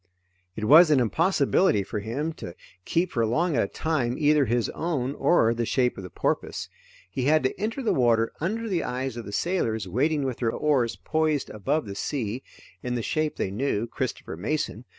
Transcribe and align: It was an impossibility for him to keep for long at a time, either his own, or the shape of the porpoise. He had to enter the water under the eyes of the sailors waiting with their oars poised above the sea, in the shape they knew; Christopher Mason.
It 0.55 0.65
was 0.65 0.89
an 0.89 0.99
impossibility 0.99 1.83
for 1.83 1.99
him 1.99 2.33
to 2.33 2.55
keep 2.85 3.11
for 3.11 3.23
long 3.23 3.55
at 3.55 3.61
a 3.61 3.67
time, 3.67 4.15
either 4.17 4.45
his 4.45 4.67
own, 4.69 5.13
or 5.13 5.53
the 5.53 5.63
shape 5.63 5.95
of 5.95 6.01
the 6.03 6.09
porpoise. 6.09 6.69
He 7.11 7.25
had 7.25 7.43
to 7.43 7.59
enter 7.61 7.83
the 7.83 7.93
water 7.93 8.33
under 8.41 8.67
the 8.67 8.83
eyes 8.83 9.15
of 9.15 9.25
the 9.25 9.31
sailors 9.31 9.87
waiting 9.87 10.23
with 10.23 10.37
their 10.39 10.51
oars 10.53 10.95
poised 10.95 11.51
above 11.51 11.85
the 11.85 11.93
sea, 11.93 12.41
in 12.81 12.95
the 12.95 13.03
shape 13.03 13.35
they 13.35 13.51
knew; 13.51 13.85
Christopher 13.85 14.35
Mason. 14.35 14.85